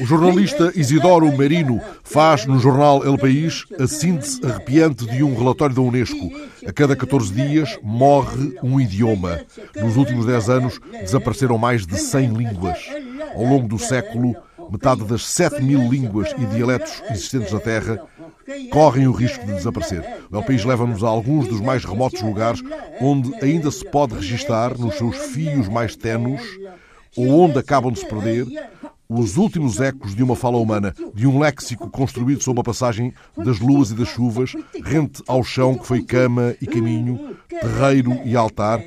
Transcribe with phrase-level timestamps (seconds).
[0.00, 5.76] O jornalista Isidoro Merino faz no jornal El País a síntese arrepiante de um relatório
[5.76, 6.30] da Unesco.
[6.66, 9.40] A cada 14 dias morre um idioma.
[9.76, 12.78] Nos últimos 10 anos desapareceram mais de 100 línguas.
[13.34, 14.34] Ao longo do século,
[14.70, 18.02] metade das 7 mil línguas e dialetos existentes na Terra
[18.70, 20.04] correm o risco de desaparecer.
[20.30, 22.62] O El País leva-nos a alguns dos mais remotos lugares
[23.00, 26.40] onde ainda se pode registar, nos seus fios mais tenos,
[27.16, 28.46] ou onde acabam de se perder,
[29.08, 33.58] os últimos ecos de uma fala humana, de um léxico construído sob a passagem das
[33.58, 38.80] luas e das chuvas, rente ao chão que foi cama e caminho, terreiro e altar,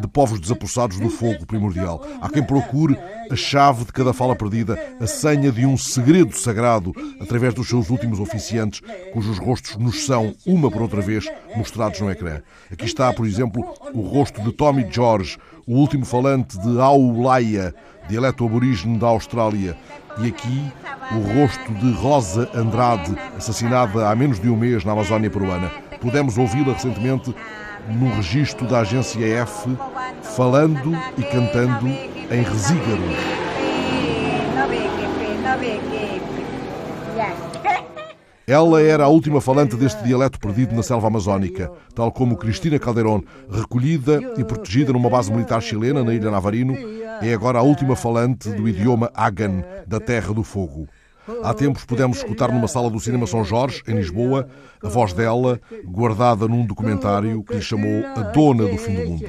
[0.00, 2.02] de povos desapossados do fogo primordial.
[2.20, 2.98] Há quem procure
[3.30, 7.90] a chave de cada fala perdida, a senha de um segredo sagrado, através dos seus
[7.90, 8.80] últimos oficiantes,
[9.12, 12.42] cujos rostos nos são, uma por outra vez, mostrados no ecrã.
[12.72, 13.62] Aqui está, por exemplo,
[13.94, 17.74] o rosto de Tommy George, o último falante de Aulaia,
[18.08, 19.76] dialeto aborígene da Austrália.
[20.18, 20.72] E aqui
[21.12, 25.89] o rosto de Rosa Andrade, assassinada há menos de um mês na Amazónia peruana.
[26.00, 27.34] Pudemos ouvi-la recentemente
[27.88, 29.68] no registro da agência F,
[30.22, 33.02] falando e cantando em resígaro.
[38.46, 43.22] Ela era a última falante deste dialeto perdido na selva amazónica, tal como Cristina Calderón,
[43.48, 46.76] recolhida e protegida numa base militar chilena na Ilha Navarino,
[47.22, 50.88] é agora a última falante do idioma Agan, da Terra do Fogo.
[51.42, 54.48] Há tempos pudemos escutar numa sala do Cinema São Jorge, em Lisboa,
[54.82, 59.26] a voz dela, guardada num documentário que lhe chamou A Dona do Fim do Mundo.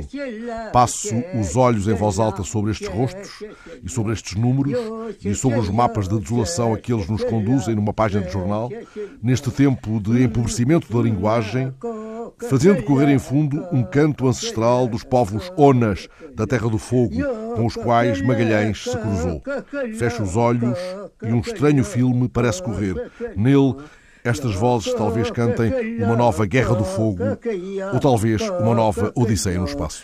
[0.71, 3.43] Passo os olhos em voz alta sobre estes rostos
[3.83, 4.77] e sobre estes números
[5.23, 8.69] e sobre os mapas de desolação a que eles nos conduzem numa página de jornal,
[9.21, 11.73] neste tempo de empobrecimento da linguagem,
[12.49, 17.15] fazendo correr em fundo um canto ancestral dos povos Onas, da Terra do Fogo,
[17.55, 19.41] com os quais Magalhães se cruzou.
[19.97, 20.77] Fecha os olhos
[21.21, 22.95] e um estranho filme parece correr.
[23.35, 23.75] Nele,
[24.23, 27.23] estas vozes talvez cantem uma nova Guerra do Fogo
[27.93, 30.03] ou talvez uma nova Odisseia no espaço.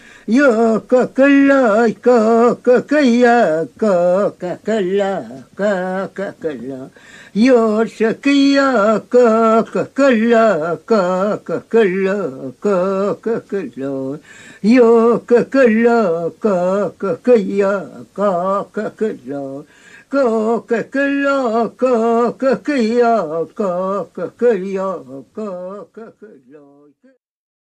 [20.12, 26.91] كوك كلا كوك كيا كوك كيا كوك كلا